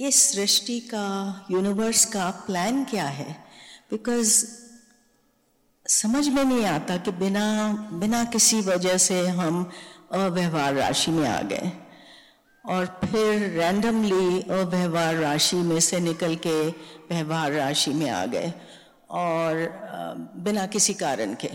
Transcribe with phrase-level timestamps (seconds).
[0.00, 1.04] ये सृष्टि का
[1.50, 3.44] यूनिवर्स का प्लान क्या है?
[3.90, 4.46] बिकॉज़
[5.88, 9.70] समझ में नहीं आता कि बिना बिना किसी वजह से हम
[10.12, 11.72] अव्यवहार राशि में आ गए।
[12.66, 16.68] और फिर रैंडमली अव्यवहार राशि में से निकल के
[17.10, 18.52] व्यवहार राशि में आ गए।
[19.10, 19.80] और
[20.36, 21.48] बिना किसी कारण के।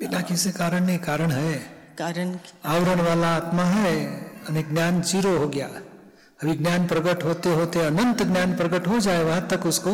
[0.00, 1.58] बिना किसी कारण नहीं कारण है।
[1.98, 3.94] कारण आवरण वाला आत्मा है
[4.74, 5.70] ज्ञान ज़ीरो हो गया।
[6.42, 9.90] अभी ज्ञान प्रकट होते होते, अनंत ज्ञान प्रकट हो जाए, वहाँ तक उसको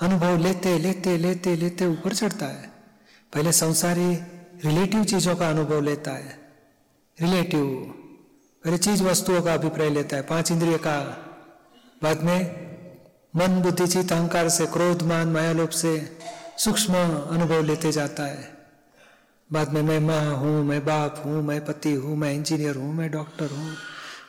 [0.00, 2.70] अनुभव लेते लेते लेते लेते ऊपर चढ़ता है।
[3.34, 4.14] पहले संसारी
[4.64, 6.38] रिलेटिव चीज़ों का अनुभव लेता है।
[7.20, 7.64] रिलेटिव
[8.64, 10.98] पहले चीज़ वस्तुओं का अभिप्राय लेता है। पाँच इंद्रिय का।
[12.02, 12.40] बाद में
[13.36, 16.18] मन, बुद्धि चित अहंकार से, क्रोध, मान, मायालोप से
[16.58, 16.94] सूक्ष्म
[17.30, 18.52] अनुभव लेते जाता है।
[19.52, 23.10] बाद में मैं माँ हूँ, मैं बाप हूँ, मैं पति हूँ, मैं इंजीनियर हूँ, मैं
[23.10, 23.74] डॉक्टर हूँ,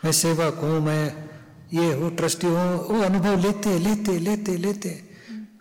[0.06, 1.31] मैं सेवक हूँ, मैं
[1.74, 4.90] ये हो ट्रस्टी हो वो अनुभव लेते लेते लेते लेते।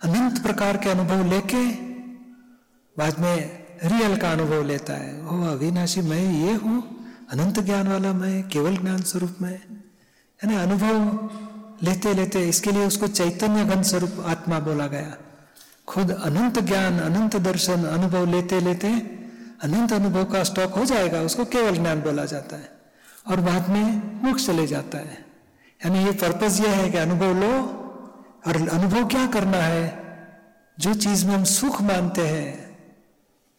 [0.03, 1.71] अनंत प्रकार के अनुभव लेके
[2.97, 8.13] बाद में रियल का अनुभव लेता है। ओ अविनाशी, मैं ये हूँ, अनंत ज्ञान वाला
[8.13, 9.59] मैं, केवल ज्ञान स्वरूप में।
[10.43, 11.29] है ना अनुभव
[11.83, 15.17] लेते लेते इसके लिए उसको चैतन्य घन स्वरूप आत्मा बोला गया।
[15.87, 18.87] खुद अनंत ज्ञान, अनंत दर्शन, अनुभव लेते लेते
[19.63, 22.71] अनंत अनुभव का स्टॉक हो जाएगा, उसको केवल ज्ञान बोला जाता है।
[23.27, 25.30] और बाद में मोक्ष चले जाता है।
[25.85, 27.59] यानी ये पर्पज यह है कि अनुभव लो
[28.47, 30.01] और अनुभव क्या करना है?
[30.79, 32.71] जो चीज़ में हम सुख मानते हैं।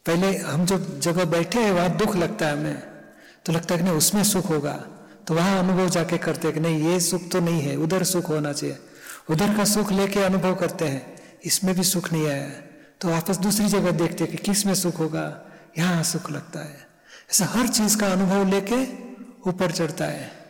[0.07, 2.83] पहले हम जो जगह बैठे हैं, वहाँ दुख लगता है हमें।
[3.47, 4.73] तो लगता है कि नहीं, उसमें सुख होगा।
[5.27, 8.29] तो वहाँ अनुभव जाके करते हैं कि नहीं, ये सुख तो नहीं है, उधर सुख
[8.29, 8.79] होना चाहिए।
[9.31, 12.49] उधर का सुख लेके अनुभव करते हैं। इसमें भी सुख नहीं आया।
[13.01, 15.43] तो वापस दूसरी जगह देखते हैं कि किसमें सुख होगा।
[15.79, 16.87] यहाँ सुख लगता है।
[17.31, 18.83] ऐसा हर चीज़ का अनुभव लेके
[19.51, 20.42] ऊपर चढ़ता है।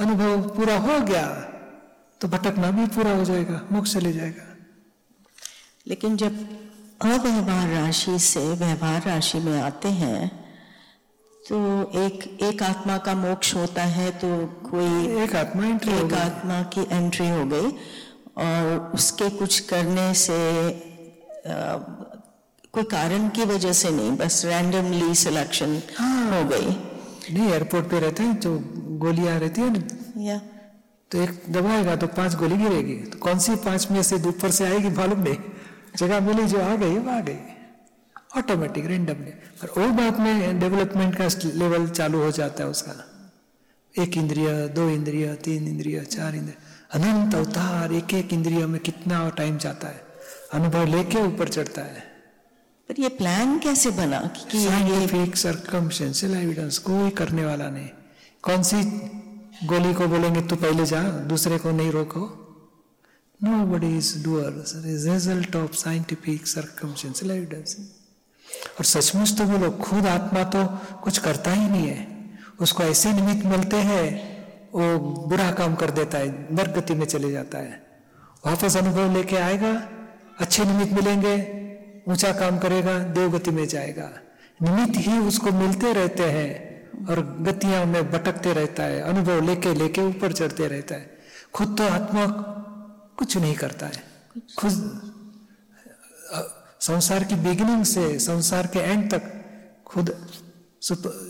[0.00, 1.26] अनुभव पूरा हो गया
[2.20, 4.46] तो भटकना भी पूरा हो जाएगा मोक्ष चले जाएगा।
[5.88, 6.36] लेकिन जब
[7.02, 10.28] अव्यवहार राशि से व्यवहार राशि में आते हैं
[11.48, 11.58] तो
[12.00, 14.28] एक एक आत्मा का मोक्ष होता है तो
[14.70, 17.70] कोई एक आत्मा एंट्री एक आत्मा की एंट्री हो गई
[18.44, 20.38] और उसके कुछ करने से
[21.46, 21.76] आ,
[22.72, 26.66] कोई कारण की वजह से नहीं बस रैंडमली सिलेक्शन हाँ, हो गई।
[27.34, 28.52] नहीं एयरपोर्ट पे रहते हैं जो
[29.00, 29.82] गोलियाँ रहती है ना?
[30.22, 30.38] या।
[31.10, 34.64] तो एक दबाएगा तो पाँच गोली गिरेगी। तो कौन सी पाँच में से ऊपर से
[34.64, 35.36] आएगी मालूम नहीं।
[35.96, 37.38] जगह मिली जो आ गई वो आ गई।
[38.36, 39.30] ऑटोमेटिक रेंडमली
[39.60, 43.06] पर वो बात में डेवलपमेंट का लेवल चालू हो जाता है उसका।
[43.98, 46.54] एक इंद्रिय दो इंद्रिय तीन इंद्रिय चार इंद्रिय।
[46.94, 50.00] अनंत अवतार एक एक इंद्रिय में कितना टाइम जाता है।
[50.52, 52.00] अनुभव लेके ऊपर चढ़ता है।
[52.88, 54.20] पर ये प्लान कैसे बना
[54.54, 57.88] कि सरकमस्टेंशियल एविडेंस कोई करने वाला नहीं।
[58.42, 58.82] कौन सी
[59.64, 62.20] गोली को बोलेंगे, तू पहले जा, दूसरे को नहीं रोको
[63.66, 66.42] nobody is doer result of scientific
[68.78, 70.64] और सचमुच तो बोलो खुद आत्मा तो
[71.02, 72.06] कुछ करता ही नहीं है।
[72.60, 74.06] उसको ऐसे निमित्त मिलते हैं,
[74.74, 77.86] वो बुरा काम कर देता है नर्क गति में चले जाता है।
[78.46, 79.72] वापस अनुभव लेके आएगा,
[80.38, 81.34] अच्छे निमित्त मिलेंगे,
[82.08, 84.10] ऊँचा काम करेगा, देवगति में जाएगा।
[84.62, 86.69] निमित्त ही उसको मिलते रहते हैं।
[87.08, 91.18] और गतियाँ में भटकते रहता है अनुभव लेके लेके ऊपर चढ़ते रहता है।
[91.54, 92.26] खुद तो आत्मा
[93.18, 94.02] कुछ नहीं करता है।
[94.58, 94.72] खुद
[96.80, 99.22] संसार की बिगिनिंग से संसार के एंड तक
[99.86, 100.10] खुद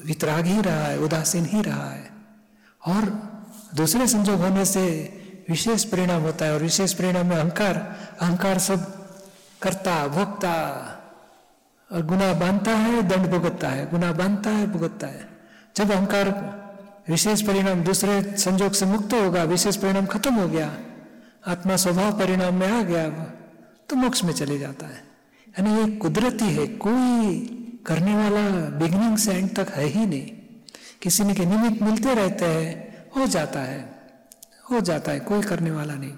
[0.07, 2.11] वितराग ही रहा है उदासीन ही रहा है।
[2.87, 3.05] और
[3.75, 4.83] दूसरे संजोग होने से
[5.49, 7.77] विशेष परिणाम होता है और विशेष परिणाम में अहंकार
[8.21, 8.85] अहंकार सब
[9.63, 10.53] करता भोगता
[11.91, 15.40] और गुना बांधता है दंड भुगतता है गुना बांधता है भुगतता है।
[15.77, 16.29] जब अहंकार
[17.09, 20.71] विशेष परिणाम दूसरे संजोग से मुक्त होगा, विशेष परिणाम खत्म हो गया,
[21.47, 23.09] आत्मा स्वभाव परिणाम में आ गया
[23.89, 25.03] तो मोक्ष में चले जाता है।
[25.55, 28.43] यानी ये कुदरती है, कोई करने वाला
[28.79, 30.27] बिगनिंग से एंड तक है ही नहीं।
[31.03, 33.81] किसी ने के निमित्त मिलते रहते हैं, हो जाता है,
[34.71, 36.13] हो जाता है, कोई करने वाला नहीं।